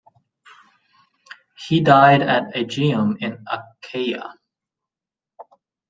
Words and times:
He 1.67 1.79
died 1.79 2.23
at 2.23 2.55
Aegium 2.55 3.17
in 3.21 3.45
Achaia. 3.45 4.31